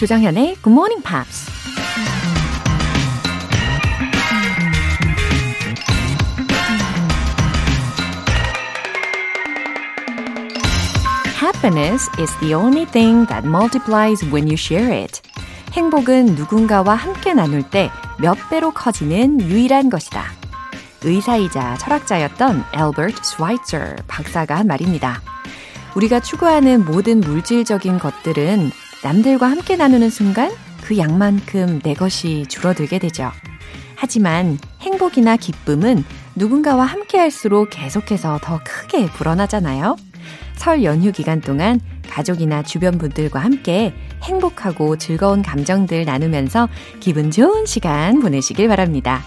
[0.00, 1.50] 조장현의 Good Morning Pops.
[11.38, 15.20] Happiness is the only thing that multiplies when you share it.
[15.72, 20.24] 행복은 누군가와 함께 나눌 때 몇 배로 커지는 유일한 것이다.
[21.02, 25.20] 의사이자 철학자였던 엘버트 스와이처 박사가 한 말입니다.
[25.94, 28.70] 우리가 추구하는 모든 물질적인 것들은
[29.02, 30.50] 남들과 함께 나누는 순간
[30.82, 33.30] 그 양만큼 내 것이 줄어들게 되죠.
[33.96, 36.04] 하지만 행복이나 기쁨은
[36.36, 39.96] 누군가와 함께 할수록 계속해서 더 크게 불어나잖아요.
[40.56, 48.20] 설 연휴 기간 동안 가족이나 주변 분들과 함께 행복하고 즐거운 감정들 나누면서 기분 좋은 시간
[48.20, 49.22] 보내시길 바랍니다.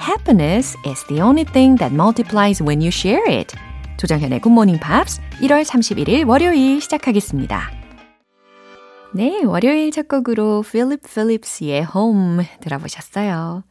[0.00, 3.56] Happiness is the only thing that multiplies when you share it.
[3.96, 7.85] 조정현의 Morning Pops 1월 31일 월요일 시작하겠습니다.
[9.16, 13.64] 네, 월요일 첫 곡으로 필립 필립스의 Home 들어보셨어요.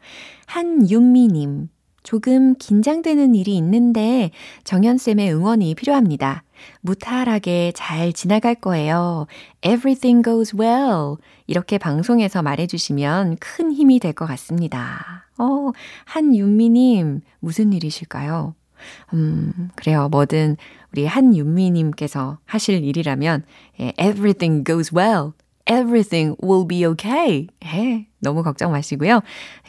[0.48, 1.70] 한윤미님,
[2.02, 4.32] 조금 긴장되는 일이 있는데
[4.64, 6.44] 정연쌤의 응원이 필요합니다.
[6.82, 9.28] 무탈하게 잘 지나갈 거예요.
[9.62, 11.18] Everything goes well.
[11.46, 15.28] 이렇게 방송에서 말해주시면 큰 힘이 될 것 같습니다.
[15.38, 15.72] 어,
[16.06, 18.56] 한윤미님, 무슨 일이실까요?
[19.14, 20.10] 음, 그래요.
[20.10, 20.58] 뭐든
[20.96, 23.44] 우리 한윤미님께서 하실 일이라면,
[23.82, 25.34] 예, everything goes well.
[25.70, 27.48] everything will be okay.
[27.66, 29.20] 예, 너무 걱정 마시고요.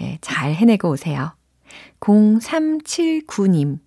[0.03, 1.33] 예, 잘 해내고 오세요.
[1.99, 3.81] 0379님.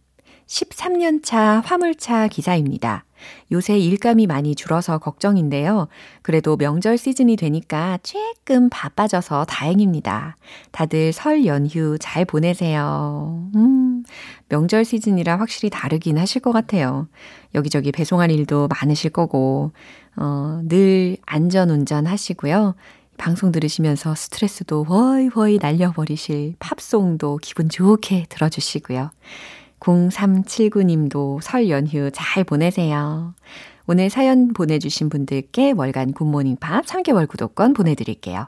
[0.47, 3.05] 13년차 화물차 기사입니다.
[3.51, 5.87] 요새 일감이 많이 줄어서 걱정인데요.
[6.21, 10.37] 그래도 명절 시즌이 되니까 조금 바빠져서 다행입니다.
[10.71, 13.49] 다들 설 연휴 잘 보내세요.
[13.55, 13.88] 음,
[14.49, 17.07] 명절 시즌이라 확실히 다르긴 하실 것 같아요.
[17.55, 19.71] 여기저기 배송할 일도 많으실 거고,
[20.15, 22.75] 어, 늘 안전 운전 하시고요.
[23.17, 29.11] 방송 들으시면서 스트레스도 훨훨 날려버리실 팝송도 기분 좋게 들어주시고요.
[29.79, 33.33] 0379님도 설 연휴 잘 보내세요.
[33.87, 38.47] 오늘 사연 보내주신 분들께 월간 굿모닝 팝 3개월 구독권 보내드릴게요.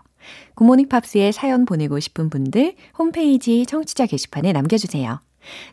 [0.55, 5.19] 굿모닝 팝스에 사연 보내고 싶은 분들 홈페이지 청취자 게시판에 남겨주세요.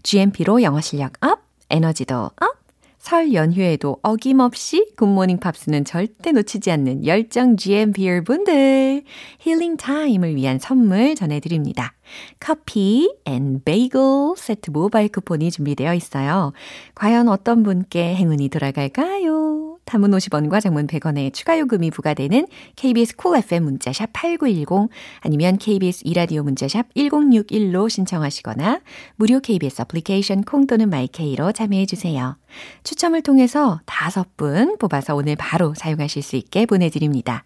[0.03, 2.59] GMP로 영어 실력 up, 에너지도 up,
[2.99, 9.03] 설 연휴에도 어김없이 굿모닝 팝스는 절대 놓치지 않는 열정 GMPer 분들
[9.39, 11.95] 힐링 타임을 위한 선물 전해드립니다.
[12.39, 16.53] 커피 and 베이글 세트 모바일 쿠폰이 준비되어 있어요.
[16.95, 19.48] 과연 어떤 분께 행운이 돌아갈까요?
[19.89, 24.91] 단문 50원과 장문 100원의 추가 요금이 부과되는 KBS 콜 cool FM 문자샵 8910
[25.21, 28.81] 아니면 KBS 이라디오 문자샵 1061로 신청하시거나
[29.17, 32.37] 무료 KBS 애플리케이션 콩 또는 마이케이로 참여해 주세요.
[32.83, 37.45] 추첨을 통해서 다섯 분 뽑아서 오늘 바로 사용하실 수 있게 보내드립니다.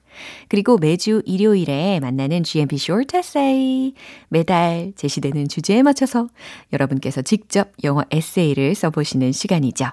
[0.48, 3.94] 그리고 매주 일요일에 만나는 GMP Short Essay.
[4.28, 6.28] 매달 제시되는 주제에 맞춰서
[6.72, 9.86] 여러분께서 직접 영어 에세이를 써보시는 시간이죠.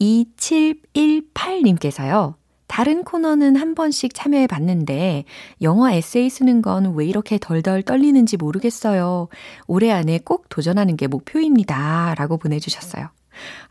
[0.00, 2.34] 2718님께서요.
[2.66, 5.24] 다른 코너는 한 번씩 참여해 봤는데
[5.60, 9.28] 영어 에세이 쓰는 건 왜 이렇게 덜덜 떨리는지 모르겠어요.
[9.66, 12.14] 올해 안에 꼭 도전하는 게 목표입니다.
[12.16, 13.10] 라고 보내주셨어요.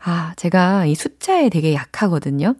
[0.04, 2.54] 아, 제가 이 숫자에 되게 약하거든요.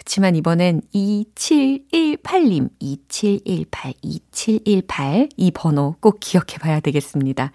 [0.00, 7.52] 그치만 이번엔 2718님, 2718, 2718, 이 번호 꼭 기억해 봐야 되겠습니다.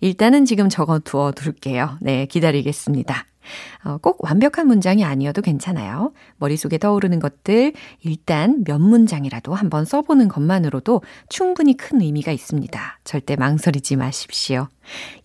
[0.00, 1.98] 일단은 지금 적어 두어 둘게요.
[2.00, 3.26] 네, 기다리겠습니다.
[3.84, 6.12] 어, 꼭 완벽한 문장이 아니어도 괜찮아요.
[6.36, 7.72] 머릿속에 떠오르는 것들
[8.04, 13.00] 일단 몇 문장이라도 한번 써보는 것만으로도 충분히 큰 의미가 있습니다.
[13.02, 14.68] 절대 망설이지 마십시오.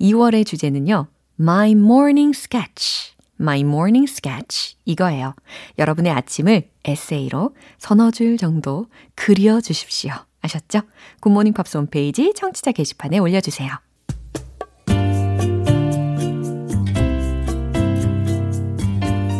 [0.01, 1.05] 2월의 주제는요.
[1.39, 3.12] My Morning Sketch.
[3.43, 5.35] My Morning Sketch 이거예요.
[5.77, 10.13] 여러분의 아침을 에세이로 서너 줄 정도 그려 주십시오.
[10.41, 10.81] 아셨죠?
[11.19, 13.69] 굿모닝 팝스 홈페이지 청취자 게시판에 올려 주세요.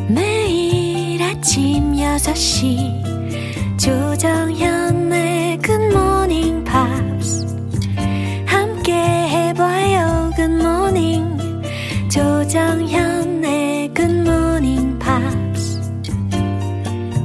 [0.10, 7.46] 매일 아침 6시 조정현의 굿모닝 팝스
[8.46, 11.38] 함께 해 봐요 굿모닝
[12.10, 13.13] 조정현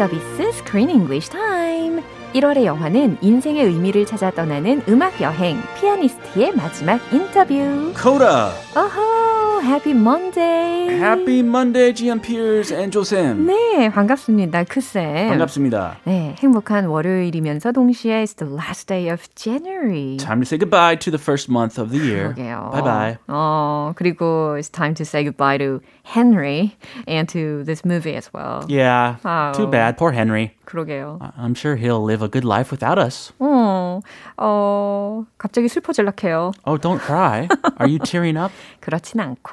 [0.00, 2.02] 서비스 Screen English Time.
[2.32, 7.92] 1월의 영화는 인생의 의미를 찾아 떠나는 음악 여행 피아니스트의 마지막 인터뷰.
[8.00, 8.48] Coda.
[8.74, 9.19] 어허,
[9.59, 10.95] Happy Monday.
[10.97, 13.45] Happy Monday, GM Piers and Josem.
[13.45, 14.63] 네, 반갑습니다.
[14.63, 15.27] 크쌤.
[15.29, 15.97] 반갑습니다.
[16.05, 20.17] 네, 행복한 월요일이면서 동시에 it's the last day of January.
[20.17, 22.33] Time to say goodbye to the first month of the year.
[22.35, 22.69] 그러게요.
[22.71, 23.17] Bye bye.
[23.27, 26.77] 어, 그리고 it's time to say goodbye to Henry
[27.07, 28.63] and to this movie as well.
[28.69, 29.17] Yeah.
[29.25, 29.51] Oh.
[29.53, 29.97] Too bad.
[29.97, 30.53] Poor Henry.
[30.65, 31.19] 그러게요.
[31.21, 33.33] I- I'm sure he'll live a good life without us.
[33.39, 33.99] 어,
[34.37, 36.53] 어, 갑자기 슬퍼질락해요.
[36.65, 37.47] Oh, don't cry.
[37.77, 38.51] Are you tearing up?
[38.79, 39.48] 그렇진 않고.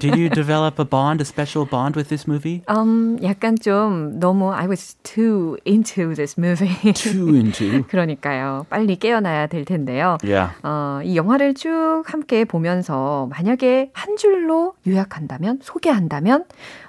[0.00, 2.62] Did you develop a bond, a special bond with this movie?
[2.68, 6.92] 음, 약간 좀 너무 I was too into this movie.
[6.94, 7.82] Too into.
[7.88, 8.66] 그러니까요.
[8.70, 10.18] 빨리 깨어나야 될 텐데요.
[10.24, 10.54] Yeah.
[10.62, 16.44] 어, 이 영화를 쭉 함께 보면서 만약에 한 줄로 요약한다면, 소개한다면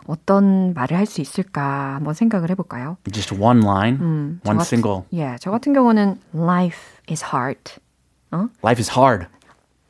[0.06, 2.98] 어떤 말을 할 수 있을까 한번 생각을 해볼까요?
[3.12, 5.04] Just one line, 음, one 저 같- single.
[5.14, 6.80] 예, 저 같은 경우는 life
[7.10, 7.60] is hard.
[8.64, 9.28] Life is hard.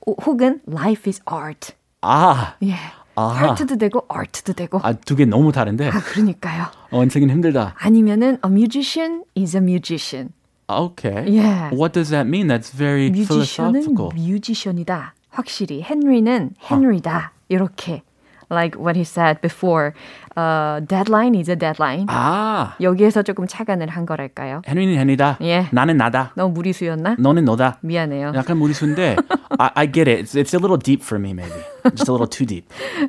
[0.06, 1.74] 오- 혹은 life is art.
[2.08, 2.76] 아, 예.
[3.16, 3.50] 아하.
[3.52, 4.80] art도 되고 art도 되고.
[4.84, 5.88] 아, 두 개 너무 다른데.
[5.90, 6.66] 아, 그러니까요.
[6.92, 7.74] 어, 인생은 힘들다.
[7.80, 10.32] 아니면은 a musician is a musician.
[10.70, 11.26] Okay.
[11.28, 11.72] Yeah.
[11.74, 12.48] What does that mean?
[12.48, 14.12] That's very philosophical.
[14.14, 15.14] 뮤지션이다.
[15.30, 17.32] 확실히 헨리는 헨리다.
[17.50, 18.04] 이렇게
[18.52, 19.94] like what he said before.
[20.38, 22.06] Uh, deadline is a deadline.
[22.10, 24.62] 아, 여기에서 조금 착안을 한 거랄까요?
[24.68, 25.40] 헨리는 헨리다.
[25.42, 25.68] 예.
[25.72, 26.32] 나는 나다.
[26.36, 27.16] 너무 무리수였나?
[27.18, 27.80] 너는 너다.
[27.82, 28.34] 미안해요.
[28.36, 29.16] 약간 무리수인데
[29.58, 30.22] I, I get it.
[30.22, 31.60] It's, it's a little deep for me maybe.
[31.96, 32.68] Just a little too deep.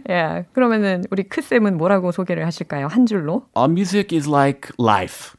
[0.09, 0.47] 예.
[0.55, 2.87] 그러면은 우리 크쌤은 뭐라고 소개를 하실까요?
[2.87, 3.43] 한 줄로?
[3.55, 5.37] Uh, music is like life.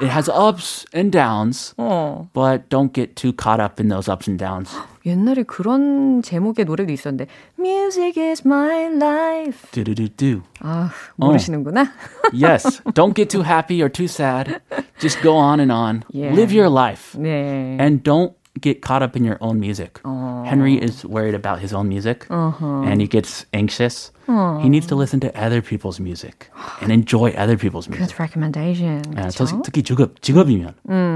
[0.00, 2.28] It has ups and downs, 어.
[2.32, 4.70] but don't get too caught up in those ups and downs.
[5.04, 7.26] 옛날에 그런 제목의 노래도 있었는데
[7.58, 9.68] Music is my life.
[9.72, 10.42] Do.
[10.60, 10.90] 아,
[11.31, 11.91] 모르시는구나.
[12.33, 14.61] Yes, don't get too happy or too sad.
[14.99, 16.03] Just go on and on.
[16.11, 16.33] Yeah.
[16.33, 17.77] Live your life 네.
[17.79, 19.99] and don't get caught up in your own music.
[20.45, 24.11] Henry is worried about his own music and he gets anxious.
[24.28, 26.48] He needs to listen to other people's music
[26.80, 28.08] and enjoy other people's music.
[28.08, 29.02] Good recommendation.
[29.18, 29.28] 예?
[29.30, 30.74] 저- 특히 직업, 직업이면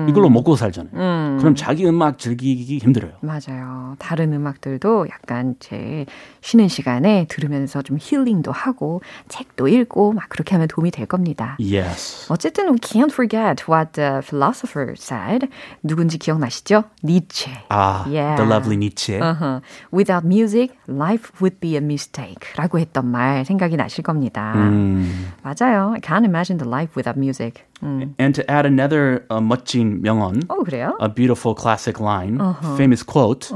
[0.08, 1.38] 이걸로 먹고 살잖아요.
[1.38, 3.12] 그럼 자기 음악 즐기기 힘들어요.
[3.20, 3.97] 맞아요.
[3.99, 6.06] 다른 음악들도 약간 제
[6.41, 11.56] 쉬는 시간에 들으면서 좀 힐링도 하고 책도 읽고 막 그렇게 하면 도움이 될 겁니다.
[11.61, 12.26] Yes.
[12.31, 15.49] 어쨌든 we can't forget what the philosopher said.
[15.82, 16.85] 누군지 기억나시죠?
[17.05, 17.50] 니체.
[17.69, 18.37] 아, Yeah.
[18.37, 19.19] the lovely Nietzsche.
[19.20, 19.61] Uh-huh.
[19.93, 22.53] Without music, life would be a mistake.
[22.56, 24.54] 라고 했던 말 생각이 나실 겁니다.
[24.56, 25.28] 음.
[25.43, 25.93] 맞아요.
[25.94, 27.62] I can't imagine the life without music.
[27.82, 28.14] 음.
[28.19, 30.96] And to add another uh, 멋진 명언, 어, 그래요?
[31.00, 32.38] a beautiful classic line,
[32.76, 33.52] famous quote.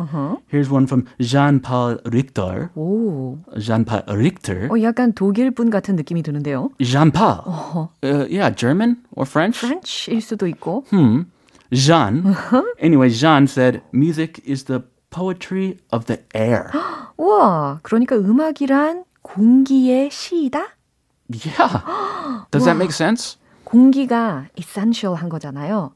[0.53, 2.69] Here's one from Jean-Paul Richter.
[2.77, 3.39] 오.
[3.59, 4.69] Jean-Paul Richter.
[4.69, 6.69] 어, 약간 독일 분 같은 느낌이 드는데요.
[6.83, 7.89] Jean-Paul.
[8.05, 9.59] Uh, yeah, German or French?
[9.65, 10.85] French일 수도 있고.
[10.91, 11.25] Hmm.
[11.73, 12.35] Jean.
[12.83, 16.71] Anyway, Jean said, music is the poetry of the air.
[17.17, 20.77] 우와, 그러니까 음악이란 공기의 시이다?
[21.31, 22.47] yeah.
[22.51, 23.39] Does that make sense?
[23.65, 25.93] 공기가 essential한 거잖아요.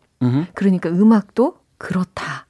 [0.55, 2.47] 그러니까 음악도 그렇다.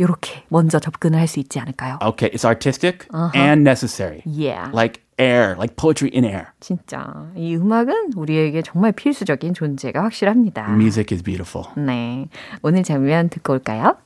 [0.00, 1.98] 요렇게 먼저 접근을 할 수 있지 않을까요?
[2.00, 4.22] Okay, it's artistic and necessary.
[4.24, 4.70] Yeah.
[4.72, 6.52] Like air, like poetry in air.
[6.60, 10.70] 진짜 이 음악은 우리에게 정말 필수적인 존재가 확실합니다.
[10.74, 11.66] Music is beautiful.
[11.76, 12.28] 네.
[12.62, 13.96] 오늘 장면 듣고 올까요?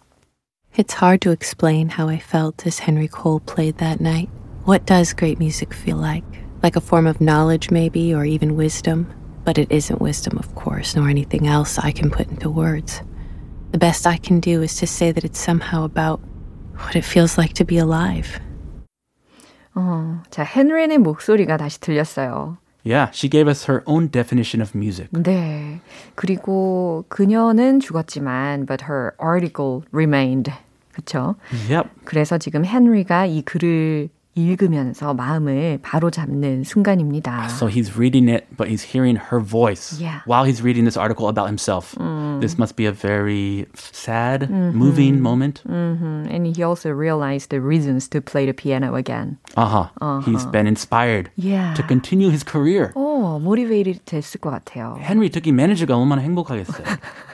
[0.79, 4.31] It's hard to explain how I felt as Henry Cole played that night.
[4.66, 6.24] What does great music feel like?
[6.62, 9.08] Like a form of knowledge, maybe, or even wisdom?
[9.46, 13.02] But it isn't wisdom, of course, nor anything else I can put into words.
[13.72, 16.20] The best I can do is to say that it's somehow about
[16.78, 18.40] what it feels like to be alive.
[19.76, 22.58] 어, 자, 헨리의 목소리가 다시 들렸어요.
[22.84, 25.10] Yeah, she gave us her own definition of music.
[25.12, 25.80] 네.
[26.16, 30.52] 그리고 그녀는 죽었지만 but her article remained.
[30.94, 31.36] 그쵸?
[31.70, 31.90] Yep.
[32.06, 37.48] 그래서 지금 헨리가 이 글을 읽으면서 마음을 바로잡는 순간입니다.
[37.50, 40.22] So he's reading it, but he's hearing her voice Yeah.
[40.28, 41.98] while he's reading this article about himself.
[42.40, 45.64] This must be a very sad, moving moment.
[45.66, 46.30] Mhm.
[46.30, 49.38] And he also realized the reasons to play the piano again.
[49.58, 49.90] Uh-huh.
[50.22, 51.74] He's been inspired Yeah.
[51.74, 52.92] to continue his career.
[52.94, 55.00] 어, 모티베이트 됐을 것 같아요.
[55.02, 56.86] 헨리 특히 매니저가 얼마나 행복하겠어요.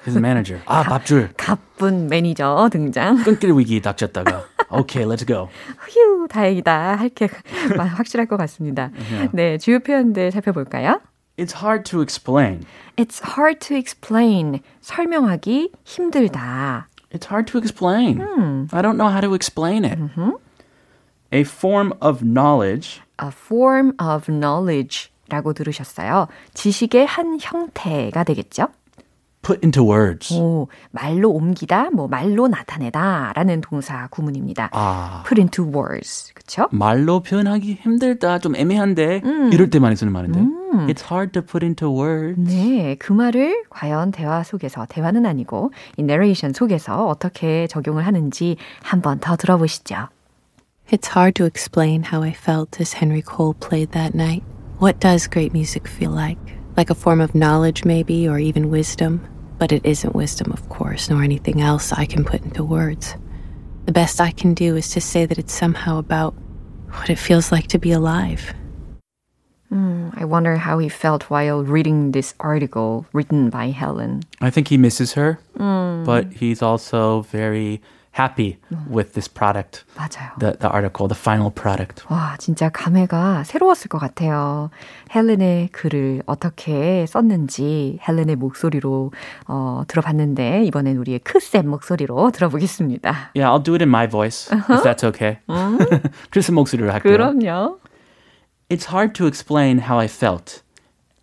[0.08, 0.62] His manager.
[0.68, 1.32] 아, 밥줄.
[1.36, 3.24] 가쁜 매니저 등장.
[3.24, 4.44] 끊길 위기 닥쳤다가.
[4.72, 5.50] Okay, let's go.
[5.90, 6.96] 휴, 다행이다.
[6.96, 7.30] 할 게
[7.78, 8.90] 확실할 것 같습니다.
[9.32, 11.00] 네, 주요 표현들 살펴볼까요?
[11.38, 12.64] It's hard to explain.
[12.96, 14.62] It's hard to explain.
[14.82, 16.88] 설명하기 힘들다.
[17.12, 18.22] It's hard to explain.
[18.72, 20.00] I don't know how to explain it.
[21.32, 26.28] A form of knowledge A form of knowledge 라고 들으셨어요.
[26.54, 28.68] 지식의 한 형태가 되겠죠?
[29.49, 30.35] Put into words.
[30.35, 34.69] 오, 말로 옮기다, 뭐 말로 나타내다라는 동사 구문입니다.
[34.73, 35.25] 아.
[35.27, 36.35] put into words.
[36.35, 36.69] 그렇죠?
[36.71, 40.41] 말로 표현하기 힘들다, 좀 애매한데 이럴 때 많이 쓰는 말인데.
[40.93, 42.39] It's hard to put into words.
[42.39, 49.19] 네, 그 말을 과연 대화 속에서 대화는 아니고 이 내레이션 속에서 어떻게 적용을 하는지 한번
[49.19, 50.09] 더 들어보시죠.
[50.91, 54.45] It's hard to explain how I felt as Henry Cole played that night.
[54.79, 56.39] What does great music feel like?
[56.77, 59.21] Like a form of knowledge, maybe, or even wisdom?
[59.59, 63.15] But it isn't wisdom, of course, nor anything else I can put into words.
[63.87, 66.35] The best I can do is to say that it's somehow about
[66.91, 68.55] what it feels like to be alive.
[69.69, 74.23] Hmm, I wonder how he felt while reading this article written by Helen.
[74.41, 76.05] I think he misses her, hmm.
[76.05, 77.83] but he's also very
[78.14, 78.60] happy
[78.92, 79.84] with this product.
[79.96, 80.38] 맞아요.
[80.38, 82.04] The, the article, the final product.
[82.10, 84.70] 와, 진짜 감회가 새로웠을 것 같아요.
[85.16, 89.12] 헬렌의 글을 어떻게 썼는지 헬렌의 목소리로
[89.48, 93.32] 어, 들어봤는데 이번엔 우리의 크쌤 목소리로 들어보겠습니다.
[93.36, 95.40] Yeah, I'll do it in my voice, if that's okay.
[96.30, 97.18] 크리스 목소리로 할게요.
[97.18, 97.80] 그럼요.
[98.70, 100.62] It's hard to explain how I felt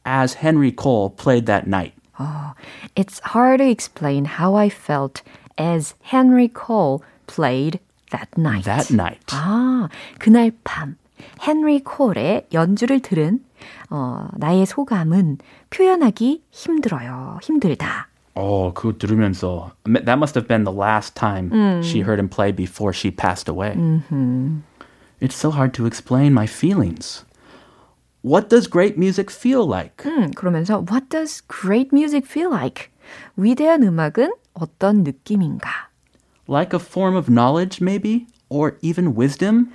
[0.04, 1.94] as Henry Cole played that night.
[2.96, 5.22] It's hard to explain how I felt
[5.58, 8.64] as Henry Cole played that night.
[8.64, 9.24] That night.
[9.28, 9.88] 아,
[10.18, 10.96] 그날 밤
[11.46, 13.44] 헨리 콜의 연주를 들은
[13.90, 15.38] 어, 나의 소감은
[15.70, 17.38] 표현하기 힘들어요.
[17.42, 18.08] 힘들다.
[18.34, 21.50] Oh, 그거 들으면서 that must have been the last time
[21.82, 23.74] she heard him play before she passed away.
[25.20, 27.24] It's so hard to explain my feelings.
[28.22, 30.04] What does great music feel like?
[30.04, 32.90] 음, 그러면서 What does great music feel like?
[33.37, 35.69] 위대한 음악은 어떤 느낌인가?
[36.47, 39.71] Like a form of knowledge, maybe, or even wisdom?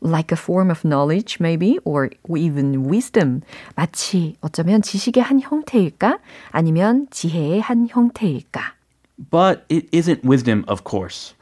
[0.00, 3.42] Like a form of knowledge, maybe, or even wisdom.
[3.76, 6.18] 마치 어쩌면 지식의 한 형태일까?
[6.50, 8.74] 아니면 지혜의 한 형태일까?
[9.30, 11.34] But it isn't wisdom, of course,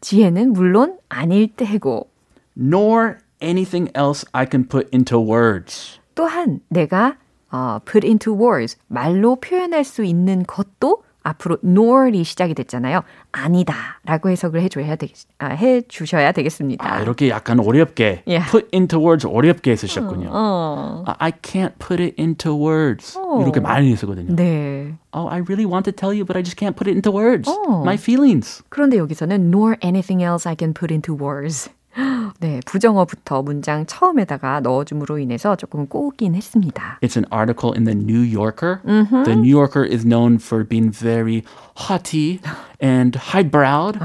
[0.00, 2.08] 지혜는 물론 아닐 때고
[2.56, 6.00] nor anything else I can put into words.
[6.14, 7.16] 또한 내가
[7.52, 13.02] 어, put into words 말로 표현할 수 있는 것도 앞으로 nor이 시작이 됐잖아요.
[13.30, 16.84] 아니다 라고 해석을 해줘야 되겠, 아, 해주셔야 되겠습니다.
[16.94, 18.50] 아, 이렇게 약간 어렵게 Yeah.
[18.50, 20.30] put into words 어렵게 쓰셨군요.
[20.32, 23.16] 어, I I can't put it into words.
[23.40, 24.34] 이렇게 많이 쓰거든요.
[24.34, 24.96] 네.
[25.12, 27.48] Oh, I really want to tell you, but I just can't put it into words.
[27.48, 27.82] 어.
[27.82, 28.64] My feelings.
[28.68, 31.70] 그런데 여기서는 nor anything else I can put into words.
[32.39, 36.99] 네, 부정어부터 문장 처음에다가 넣어줌으로 인해서 조금 꼬긴 했습니다.
[37.01, 38.81] It's an article in the New Yorker.
[38.83, 41.43] The New Yorker is known for being very
[41.75, 42.39] haughty
[42.83, 43.97] and highbrowed.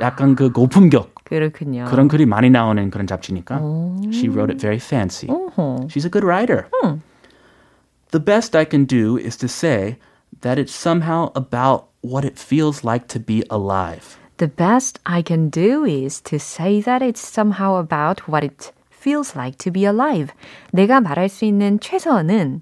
[0.00, 1.14] 약간 그 고품격.
[1.24, 1.86] 그렇군요.
[1.86, 3.58] 그런 글이 많이 나오는 그런 잡지니까.
[4.12, 5.28] She wrote it very fancy.
[5.28, 5.88] 어허.
[5.90, 6.68] She's a good writer.
[8.12, 9.98] The best I can do is to say
[10.42, 14.18] that it's somehow about what it feels like to be alive.
[14.37, 19.37] The best I can do is to say that it's somehow about what it feels
[19.37, 20.33] like to be alive.
[20.71, 22.61] 내가 말할 수 있는 최선은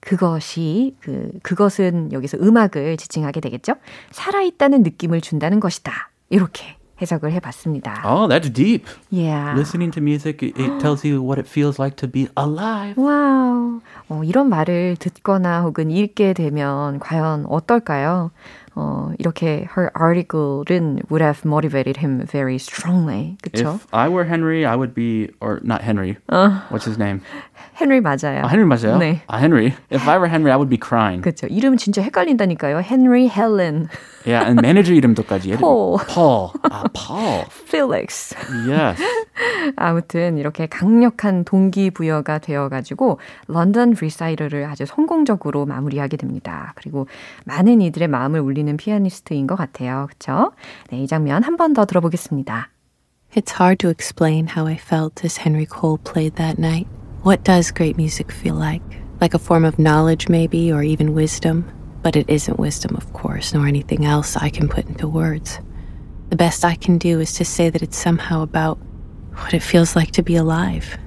[0.00, 3.74] 그것이 그 그것은 여기서 음악을 지칭하게 되겠죠.
[4.10, 6.10] 살아 있다는 느낌을 준다는 것이다.
[6.28, 8.02] 이렇게 해석을 해봤습니다.
[8.06, 8.86] Oh, that's deep.
[9.10, 9.54] Yeah.
[9.54, 12.94] Listening to music, it, tells you what it feels like to be alive.
[12.96, 13.80] 와우.
[14.08, 18.30] 어, 이런 말을 듣거나 혹은 읽게 되면 과연 어떨까요?
[18.78, 23.38] 어, 이렇게 her article은 would have motivated him very strongly.
[23.42, 23.76] 그쵸?
[23.76, 26.18] If I were Henry, I would be, or not Henry.
[26.28, 27.22] What's his name?
[27.80, 28.44] 헨리 맞아요.
[28.44, 28.98] 아, Henry 맞아요?
[28.98, 29.22] 네.
[29.28, 29.72] 아, Henry.
[29.90, 31.22] If I were Henry, I would be crying.
[31.22, 31.46] 그렇죠.
[31.46, 32.82] 이름 진짜 헷갈린다니까요.
[32.84, 33.88] 헨리, 헬렌,
[34.26, 35.56] Yeah, and manager 이름도까지.
[35.56, 35.98] Paul.
[36.08, 36.50] Paul.
[36.64, 37.46] 아, Paul.
[37.70, 38.34] 필릭스.
[38.68, 39.00] Yes.
[39.76, 46.72] 아무튼 이렇게 강력한 동기부여가 되어가지고 런던 리사이럴을 아주 성공적으로 마무리하게 됩니다.
[46.76, 47.06] 그리고
[47.44, 50.07] 많은 이들의 마음을 울 리는 피아니스트인 것 같아요.
[50.09, 50.51] 그렇죠?
[50.89, 52.69] 네, 이 장면 한 번 더 들어보겠습니다.
[53.35, 56.87] It's hard to explain how I felt as Henry Cole played that night.
[57.23, 58.83] What does great music feel like?
[59.21, 61.63] Like a form of knowledge, maybe, or even wisdom?
[62.01, 65.59] But it isn't wisdom, of course, nor anything else I can put into words.
[66.29, 68.79] The best I can do is to say that it's somehow about
[69.35, 70.97] what it feels like to be alive.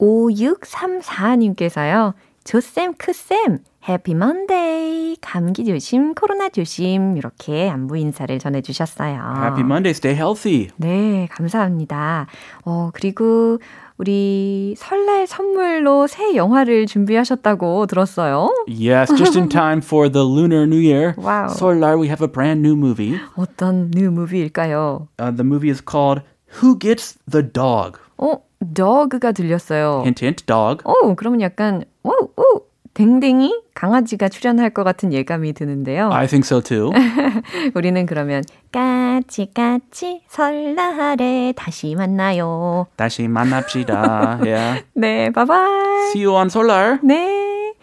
[0.00, 2.14] 5634님께서요.
[2.44, 5.15] 조쌤, 크쌤, 해피 먼데이.
[5.21, 7.15] 감기 조심, 코로나 조심.
[7.17, 9.13] 이렇게 안부 인사를 전해 주셨어요.
[9.37, 9.91] Happy Monday.
[9.91, 10.69] Stay healthy.
[10.77, 12.27] 네, 감사합니다.
[12.65, 13.59] 어, 그리고
[13.97, 18.49] 우리 설날 선물로 새 영화를 준비하셨다고 들었어요.
[18.67, 21.15] Yes, just in time for the Lunar New Year.
[21.17, 21.47] Wow.
[21.49, 23.19] 설날, we have a brand new movie.
[23.35, 25.07] 어떤 뉴 무비일까요?
[25.19, 26.21] Uh, the movie is called
[26.61, 27.97] Who Gets the Dog?
[28.17, 30.01] 어, dog가 들렸어요.
[30.03, 30.83] Hint, hint, dog.
[30.85, 32.61] 오, 그러면 약간 오, 오,
[32.99, 36.09] 댕댕이 강아지가 출연할 것 같은 예감이 드는데요.
[36.11, 36.91] I think so too.
[37.73, 42.87] 우리는 그러면 까치 까치 설날에 다시 만나요.
[42.97, 44.39] 다시 만납시다.
[44.43, 44.83] Yeah.
[44.93, 46.09] 네, bye bye.
[46.11, 46.99] See you on 설날.
[47.01, 47.73] 네.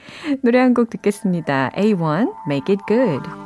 [0.43, 1.71] 노래 한 곡 듣겠습니다.
[1.75, 3.46] A1, Make It Good.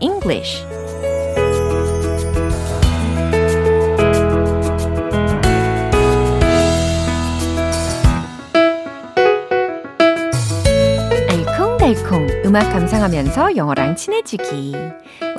[0.00, 0.64] English
[11.28, 14.74] 알콩달콩 음악 감상하면서 영어랑 친해지기.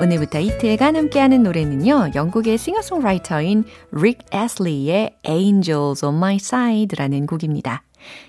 [0.00, 7.82] 오늘부터 이틀간 함께하는 노래는요 영국의 싱어송라이터인 릭 애슬리의 Angels on My Side라는 곡입니다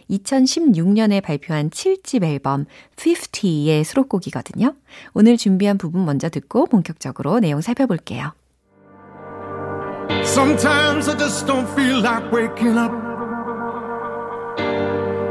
[0.10, 4.74] 2016년에 발표한 7집 앨범 50의 수록곡이거든요.
[5.14, 8.34] 오늘 준비한 부분 먼저 듣고 본격적으로 내용 살펴볼게요.
[10.24, 12.92] Sometimes I just don't feel like waking up.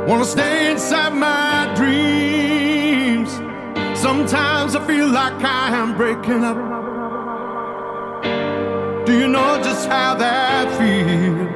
[0.09, 3.31] Wanna stay inside my dreams.
[3.95, 6.57] Sometimes I feel like I am breaking up.
[9.05, 11.48] Do you know just how that feels?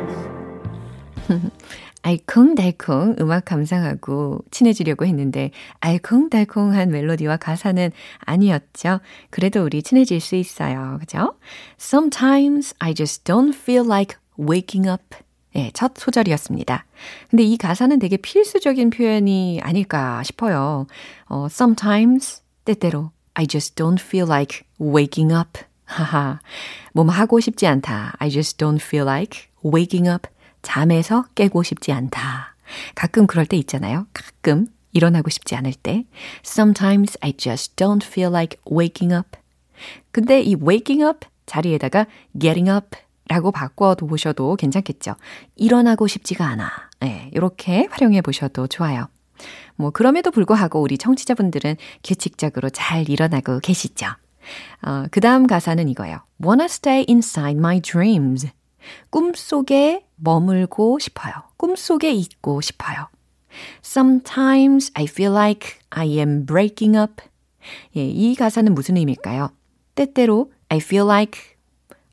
[2.03, 5.51] 알콩달콩 음악 감상하고 친해지려고 했는데
[5.81, 9.01] 알콩달콩한 멜로디와 가사는 아니었죠.
[9.31, 10.99] 그래도 우리 친해질 수 있어요.
[11.01, 11.35] 그죠?
[11.81, 15.03] Sometimes I just don't feel like waking up.
[15.55, 16.85] 네, 첫 소절이었습니다.
[17.31, 20.87] 근데 이 가사는 되게 필수적인 표현이 아닐까 싶어요.
[21.27, 25.61] 어, sometimes 때때로 I just don't feel like waking up.
[25.85, 26.41] 하하.
[26.93, 28.15] 몸 하고 싶지 않다.
[28.19, 30.27] I just don't feel like waking up.
[30.63, 32.57] 잠에서 깨고 싶지 않다.
[32.95, 34.07] 가끔 그럴 때 있잖아요.
[34.13, 36.05] 가끔 일어나고 싶지 않을 때.
[36.45, 39.39] Sometimes I just don't feel like waking up.
[40.11, 42.07] 근데 이 waking up 자리에다가
[42.39, 42.97] getting up
[43.29, 45.15] 라고 바꿔 보셔도 괜찮겠죠.
[45.57, 46.71] 일어나고 싶지가 않아.
[47.01, 49.09] 네, 이렇게 활용해 보셔도 좋아요.
[49.77, 54.07] 뭐, 그럼에도 불구하고 우리 청취자분들은 규칙적으로 잘 일어나고 계시죠.
[54.83, 56.19] 어, 그 다음 가사는 이거예요.
[56.45, 58.49] Wanna stay inside my dreams.
[59.11, 61.33] 꿈속에 머물고 싶어요.
[61.57, 63.09] 꿈속에 있고 싶어요.
[63.85, 67.23] Sometimes I feel like I am breaking up.
[67.97, 69.51] 예, 이 가사는 무슨 의미일까요?
[69.95, 71.41] 때때로 I feel like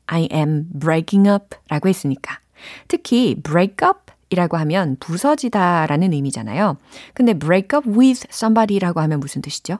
[0.06, 2.40] I am breaking up 라고 했으니까.
[2.88, 6.76] 특히 break up 이라고 하면 부서지다 라는 의미잖아요.
[7.14, 9.78] 근데 break up with somebody 라고 하면 무슨 뜻이죠?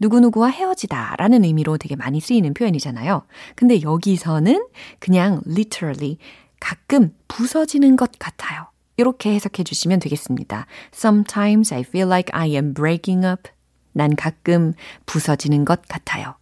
[0.00, 3.22] 누구누구와 헤어지다 라는 의미로 되게 많이 쓰이는 표현이잖아요.
[3.54, 4.66] 근데 여기서는
[4.98, 6.18] 그냥 literally
[6.60, 8.68] 가끔 부서지는 것 같아요.
[8.96, 10.66] 이렇게 해석해 주시면 되겠습니다.
[10.94, 13.50] Sometimes I feel like I am breaking up.
[13.92, 14.74] 난 가끔
[15.06, 16.36] 부서지는 것 같아요.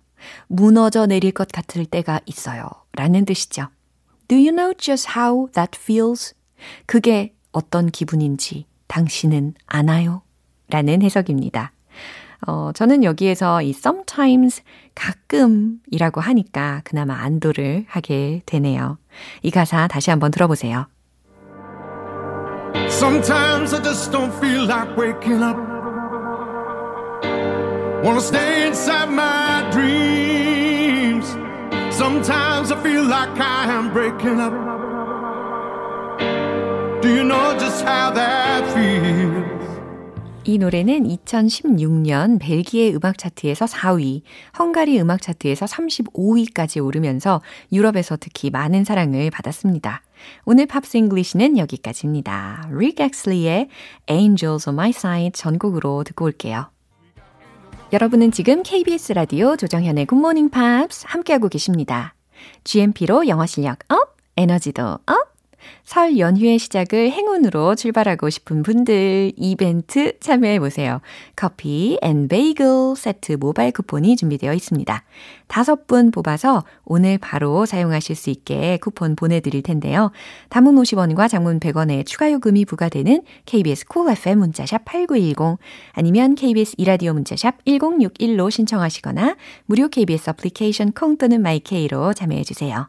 [0.48, 2.68] 무너져 내릴 것 같을 때가 있어요.
[2.92, 3.68] 라는 뜻이죠.
[4.26, 6.34] Do you know just how that feels?
[6.86, 10.22] 그게 어떤 기분인지 당신은 아나요?
[10.68, 11.72] 라는 해석입니다.
[12.46, 14.62] 어, 저는 여기에서 이 sometimes
[14.94, 18.98] 가끔이라고 하니까 그나마 안도를 하게 되네요.
[19.42, 20.86] 이 가사 다시 한번 들어보세요.
[22.88, 25.56] Sometimes I just don't feel like waking up.
[28.02, 31.26] Wanna stay inside my dreams.
[31.90, 34.52] Sometimes I feel like I am breaking up.
[37.02, 39.47] Do you know just how that feels?
[40.48, 44.22] 이 노래는 2016년 벨기에 음악 차트에서 4위,
[44.58, 50.00] 헝가리 음악 차트에서 35위까지 오르면서 유럽에서 특히 많은 사랑을 받았습니다.
[50.46, 52.66] 오늘 Pops English는 여기까지입니다.
[52.70, 53.68] 릭 애슬리의
[54.08, 56.70] Angels on My Side 전곡으로 듣고 올게요.
[57.92, 62.14] 여러분은 지금 KBS 라디오 조정현의 굿모닝 팝스 함께하고 계십니다.
[62.64, 65.27] GMP로 영어 실력 up, 에너지도 up,
[65.84, 71.00] 설 연휴의 시작을 행운으로 출발하고 싶은 분들 이벤트 참여해 보세요.
[71.36, 75.04] 커피 and 베이글 세트 모바일 쿠폰이 준비되어 있습니다.
[75.46, 80.10] 다섯 분 뽑아서 오늘 바로 사용하실 수 있게 쿠폰 보내드릴 텐데요.
[80.48, 85.58] 단문 50원과 장문 100원의 추가 요금이 부과되는 KBS Cool FM 문자 sharp 8910
[85.92, 92.88] 아니면 KBS 이라디오 문자 sharp 1061로 신청하시거나 무료 KBS 애플리케이션 콩 또는 마이케이로 참여해 주세요.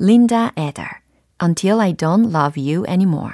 [0.00, 1.01] Linda Eder,
[1.42, 3.32] Until I Don't Love You Anymore.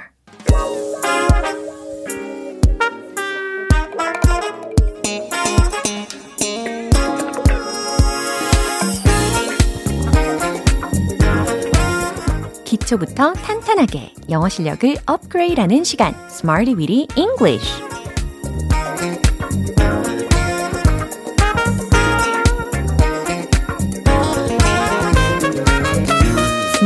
[12.65, 17.88] 기초부터 탄탄하게 영어 실력을 업그레이드하는 시간, Smarty Weedy English.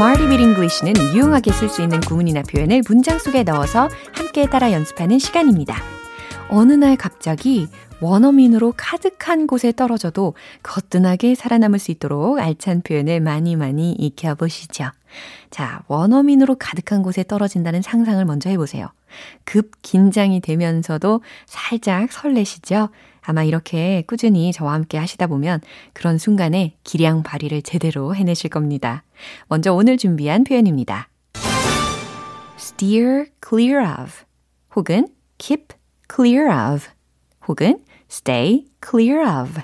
[0.04, 5.18] Smarty Weedy English는 유용하게 쓸 수 있는 구문이나 표현을 문장 속에 넣어서 함께 따라 연습하는
[5.18, 5.78] 시간입니다.
[6.50, 7.70] 어느 날 갑자기
[8.02, 14.92] 원어민으로 가득한 곳에 떨어져도 거뜬하게 살아남을 수 있도록 알찬 표현을 많이 많이 익혀보시죠.
[15.50, 18.90] 자, 원어민으로 가득한 곳에 떨어진다는 상상을 먼저 해보세요.
[19.46, 22.90] 급 긴장이 되면서도 살짝 설레시죠?
[23.24, 25.62] 아마 이렇게 꾸준히 저와 함께 하시다 보면
[25.94, 29.04] 그런 순간에 기량 발휘를 제대로 해내실 겁니다.
[29.48, 31.10] 먼저 오늘 준비한 표현입니다.
[32.58, 34.12] steer clear of
[34.76, 35.08] 혹은
[35.38, 35.68] keep
[36.14, 36.88] clear of
[37.48, 39.62] 혹은 stay clear of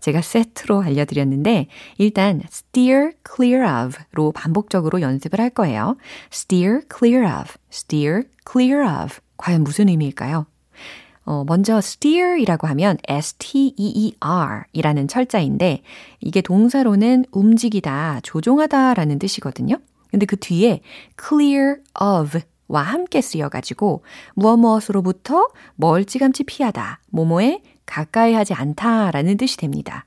[0.00, 1.66] 제가 세트로 알려드렸는데
[1.98, 5.96] 일단 steer clear of로 반복적으로 연습을 할 거예요.
[6.32, 10.46] steer clear of, steer clear of 과연 무슨 의미일까요?
[11.26, 15.82] 어, 먼저 steer이라고 하면 S-T-E-E-R 이라는 철자인데
[16.20, 19.76] 이게 동사로는 움직이다, 조종하다 라는 뜻이거든요.
[20.10, 20.80] 근데 그 뒤에
[21.20, 24.02] clear of 와 함께 쓰여가지고
[24.34, 30.06] 무엇 무엇으로부터 멀찌감치 피하다, 뭐뭐에 가까이 하지 않다 라는 뜻이 됩니다.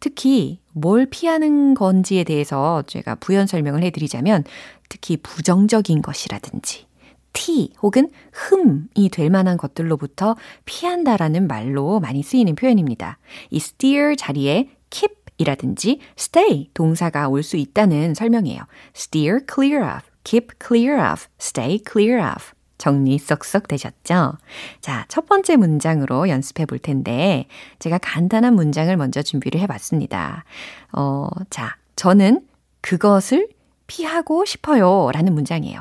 [0.00, 4.44] 특히 뭘 피하는 건지에 대해서 제가 부연 설명을 해드리자면
[4.88, 6.86] 특히 부정적인 것이라든지
[7.34, 13.18] 티 혹은 흠이 될 만한 것들로부터 피한다라는 말로 많이 쓰이는 표현입니다.
[13.50, 18.62] 이 steer 자리에 keep 이라든지 stay 동사가 올 수 있다는 설명이에요.
[18.96, 22.54] steer clear of, keep clear of, stay clear of.
[22.78, 24.32] 정리 쏙쏙 되셨죠?
[24.80, 27.46] 자, 첫 번째 문장으로 연습해 볼 텐데,
[27.78, 30.44] 제가 간단한 문장을 먼저 준비를 해 봤습니다.
[30.92, 32.46] 어, 자, 저는
[32.80, 33.48] 그것을
[33.86, 35.10] 피하고 싶어요.
[35.12, 35.80] 라는 문장이에요.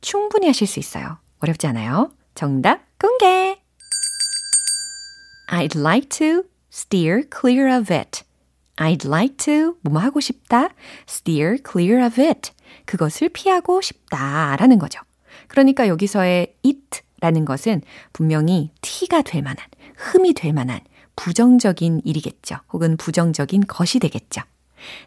[0.00, 1.18] 충분히 하실 수 있어요.
[1.40, 2.12] 어렵지 않아요?
[2.34, 3.58] 정답 공개!
[5.48, 8.22] I'd like to steer clear of it.
[8.76, 10.70] I'd like to 뭐뭐 하고 싶다.
[11.08, 12.52] steer clear of it.
[12.86, 14.56] 그것을 피하고 싶다.
[14.56, 15.00] 라는 거죠.
[15.48, 19.66] 그러니까 여기서의 it라는 것은 분명히 티가 될 만한,
[19.96, 20.80] 흠이 될 만한
[21.16, 22.56] 부정적인 일이겠죠.
[22.72, 24.40] 혹은 부정적인 것이 되겠죠.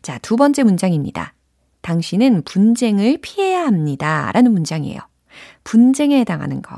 [0.02, 1.34] 자, 두 번째 문장입니다.
[1.86, 4.32] 당신은 분쟁을 피해야 합니다.
[4.34, 5.00] 라는 문장이에요.
[5.64, 6.76] 분쟁에 해당하는 거.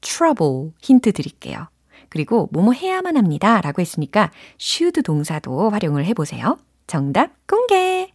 [0.00, 1.68] trouble 힌트 드릴게요.
[2.08, 3.60] 그리고 뭐뭐 해야만 합니다.
[3.60, 6.56] 라고 했으니까 should 동사도 활용을 해보세요.
[6.86, 8.10] 정답 공개!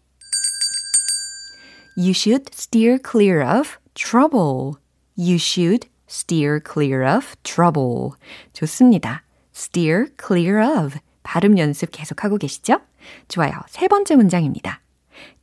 [1.96, 4.82] You should steer clear of trouble.
[5.16, 8.18] You should steer clear of trouble.
[8.54, 9.24] 좋습니다.
[9.56, 10.98] steer clear of.
[11.22, 12.80] 발음 연습 계속하고 계시죠?
[13.28, 13.52] 좋아요.
[13.68, 14.82] 세 번째 문장입니다.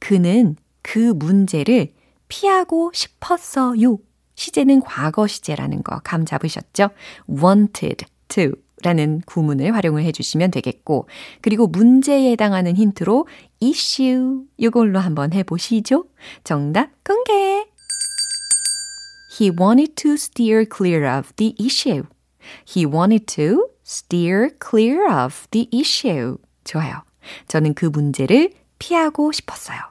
[0.00, 0.56] 그는
[0.90, 1.92] 그 문제를
[2.26, 3.98] 피하고 싶었어요.
[4.34, 6.88] 시제는 과거 시제라는 거 감 잡으셨죠?
[7.28, 11.06] wanted to 라는 구문을 활용을 해주시면 되겠고,
[11.42, 13.28] 그리고 문제에 해당하는 힌트로
[13.62, 16.06] issue 이걸로 한번 해보시죠.
[16.42, 17.66] 정답 공개!
[19.38, 22.02] He wanted to steer clear of the issue.
[22.66, 26.38] He wanted to steer clear of the issue.
[26.64, 27.04] 좋아요.
[27.46, 29.89] 저는 그 문제를 피하고 싶었어요.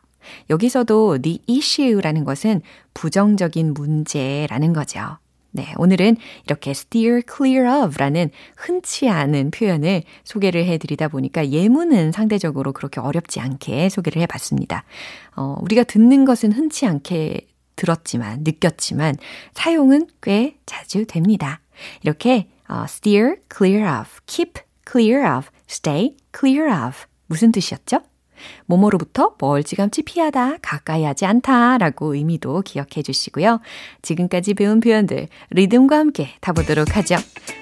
[0.50, 2.62] 여기서도 the issue라는 것은
[2.94, 5.18] 부정적인 문제라는 거죠.
[5.52, 13.00] 네, 오늘은 이렇게 steer clear of라는 흔치 않은 표현을 소개를 해드리다 보니까 예문은 상대적으로 그렇게
[13.00, 14.84] 어렵지 않게 소개를 해봤습니다.
[15.36, 19.16] 어, 우리가 듣는 것은 흔치 않게 들었지만, 느꼈지만,
[19.54, 21.62] 사용은 꽤 자주 됩니다.
[22.04, 28.02] 이렇게 어, steer clear of, keep clear of, stay clear of 무슨 뜻이었죠?
[28.66, 33.60] 뭐뭐로부터 멀찌감치 피하다, 가까이 하지 않다 라고 의미도 기억해 주시고요.
[34.02, 37.18] 지금까지 배운 표현들 리듬과 함께 타보도록 하죠.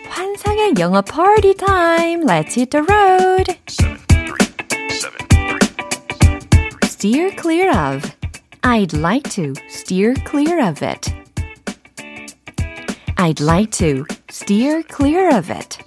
[0.09, 2.25] 환상의 영어 party time.
[2.25, 3.55] Let's hit the road.
[6.83, 8.11] Steer clear of.
[8.63, 11.13] I'd like to steer clear of it.
[13.17, 15.77] I'd like to steer clear of it.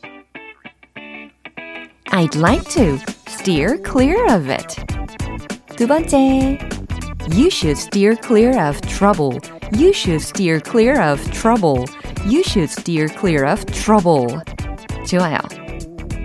[2.11, 4.75] I'd like to steer clear of it.
[5.75, 6.59] 두 번째.
[7.35, 9.39] You should steer clear of trouble.
[9.73, 11.85] You should steer clear of trouble.
[12.25, 14.39] You should steer clear of trouble.
[15.05, 15.37] 좋아요.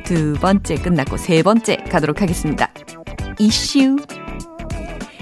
[0.04, 2.68] 두 번째 끝났고 세 번째 가도록 하겠습니다.
[3.40, 3.96] issue.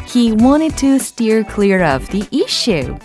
[0.07, 2.97] He wanted to steer clear of the issue.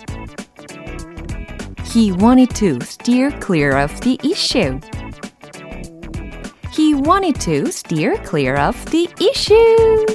[1.84, 4.80] He wanted to steer clear of the issue.
[6.71, 10.05] He wanted to steer clear of the issue.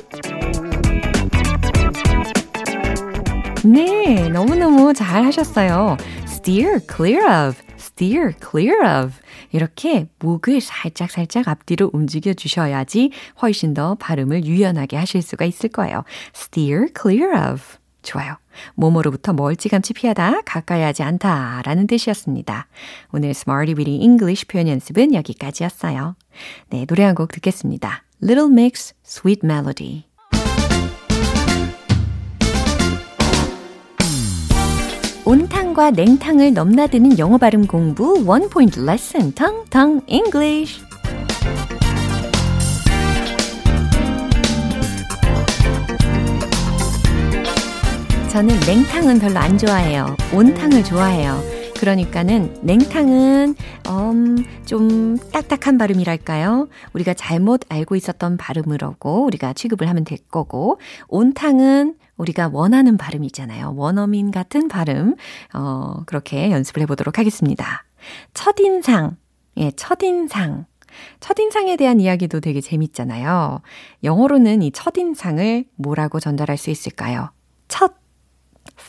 [3.65, 5.97] 네, 너무너무 잘 하셨어요.
[6.27, 9.15] steer clear of, steer clear of.
[9.53, 16.05] 이렇게 목을 살짝 살짝 앞뒤로 움직여 주셔야지 훨씬 더 발음을 유연하게 하실 수가 있을 거예요.
[16.35, 17.79] steer clear of.
[18.05, 18.37] 좋아요.
[18.75, 22.69] 몸으로부터 멀찌감치 피하다, 가까이 하지 않다 라는 뜻이었습니다.
[23.13, 26.15] 오늘 Smarty Weedy English 표현 연습은 여기까지였어요.
[26.71, 28.05] 네, 노래 한 곡 듣겠습니다.
[28.23, 30.05] Little Mix, Sweet Melody.
[35.27, 40.83] 온탕과 냉탕을 넘나드는 영어 발음 공부 원 포인트 레슨 텅텅 English.
[48.35, 50.17] 저는 냉탕은 별로 안 좋아해요.
[50.35, 51.41] 온탕을 좋아해요.
[51.79, 53.55] 그러니까는 냉탕은
[53.89, 56.69] 음, 좀 딱딱한 발음이랄까요?
[56.95, 63.75] 우리가 잘못 알고 있었던 발음으로고 우리가 취급을 하면 될 거고 온탕은 우리가 원하는 발음이잖아요.
[63.77, 65.15] 원어민 같은 발음.
[65.55, 67.85] 어, 그렇게 연습을 해 보도록 하겠습니다.
[68.35, 69.17] 첫인상.
[69.59, 70.67] 예, 첫인상.
[71.21, 73.61] 첫인상에 대한 이야기도 되게 재밌잖아요.
[74.03, 77.31] 영어로는 이 첫인상을 뭐라고 전달할 수 있을까요?
[77.69, 78.04] 첫,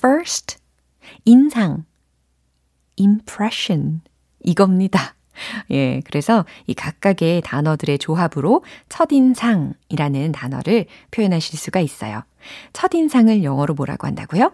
[0.06, 0.58] first,
[1.26, 1.86] 인상,
[3.00, 4.02] impression.
[4.44, 5.16] 이겁니다.
[5.72, 12.24] 예, 그래서 이 각각의 단어들의 조합으로 첫인상이라는 단어를 표현하실 수가 있어요.
[12.74, 14.54] 첫인상을 영어로 뭐라고 한다고요?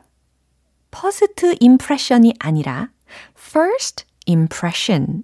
[0.95, 2.89] first impression이 아니라
[3.37, 5.23] first impression,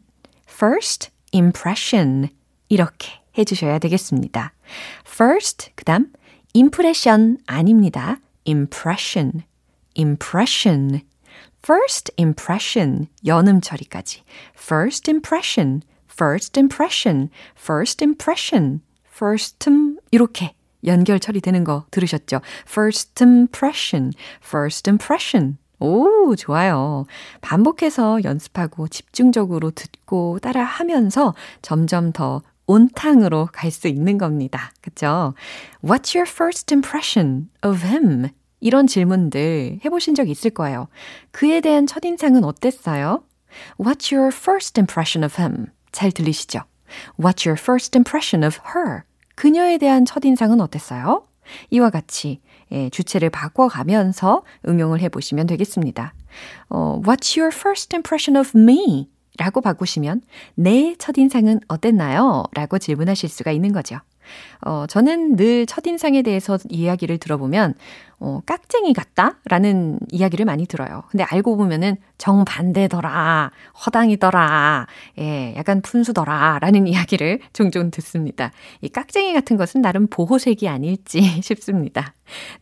[0.50, 2.28] first impression
[2.68, 4.54] 이렇게 해주셔야 되겠습니다.
[5.08, 6.12] first, 그 다음
[6.54, 8.20] impression 아닙니다.
[8.46, 9.44] impression,
[9.98, 11.02] impression,
[11.64, 14.24] first impression, 연음 처리까지.
[14.56, 18.82] first impression, first impression, first impression,
[19.12, 19.70] first
[20.12, 20.54] 이렇게
[20.86, 22.42] 연결 처리되는 거 들으셨죠?
[22.68, 25.58] first impression, first impression.
[25.80, 27.06] 오, 좋아요.
[27.42, 34.72] 반복해서 연습하고 집중적으로 듣고 따라 하면서 점점 더 온탕으로 갈 수 있는 겁니다.
[34.82, 35.34] 그쵸?
[35.84, 38.30] What's your first impression of him?
[38.60, 40.88] 이런 질문들 해보신 적 있을 거예요.
[41.32, 43.24] 그에 대한 첫인상은 어땠어요?
[43.78, 45.68] What's your first impression of him?
[45.92, 46.62] 잘 들리시죠?
[47.20, 49.04] What's your first impression of her?
[49.36, 51.24] 그녀에 대한 첫인상은 어땠어요?
[51.70, 52.42] 이와 같이
[52.72, 56.14] 예, 주체를 바꿔가면서 응용을 해보시면 되겠습니다.
[56.70, 59.10] 어, What's your first impression of me?
[59.38, 60.22] 라고 바꾸시면
[60.56, 62.44] 내 첫인상은 어땠나요?
[62.54, 64.00] 라고 질문하실 수가 있는 거죠.
[64.62, 67.76] 어, 저는 늘 첫인상에 대해서 이야기를 들어보면,
[68.20, 69.38] 어, 깍쟁이 같다?
[69.46, 71.04] 라는 이야기를 많이 들어요.
[71.10, 73.52] 근데 알고 보면은 정반대더라,
[73.86, 74.88] 허당이더라,
[75.20, 78.52] 예, 약간 푼수더라, 라는 이야기를 종종 듣습니다.
[78.82, 82.14] 이 깍쟁이 같은 것은 나름 보호색이 아닐지 싶습니다.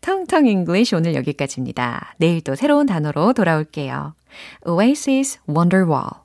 [0.01, 2.15] 텅텅 English 오늘 여기까지입니다.
[2.17, 4.13] 내일 또 새로운 단어로 돌아올게요.
[4.65, 6.24] Oasis Wonderwall.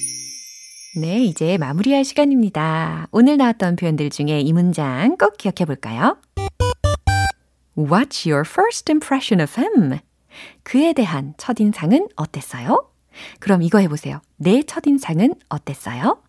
[0.93, 3.07] 네, 이제 마무리할 시간입니다.
[3.11, 6.17] 오늘 나왔던 표현들 중에 이 문장 꼭 기억해 볼까요?
[7.77, 9.99] What's your first impression of him?
[10.63, 12.89] 그에 대한 첫인상은 어땠어요?
[13.39, 14.21] 그럼 이거 해보세요.
[14.35, 16.21] 내 첫인상은 어땠어요?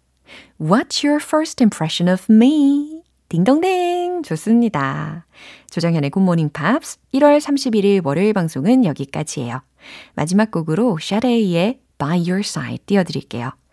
[0.61, 3.03] What's your first impression of me?
[3.31, 4.23] 딩동댕!
[4.23, 5.27] 좋습니다.
[5.71, 9.63] 조정현의 굿모닝 팝스 1월 31일 월요일 방송은 여기까지예요.
[10.15, 13.51] 마지막 곡으로 샤레이의 By Your Side 띄워드릴게요.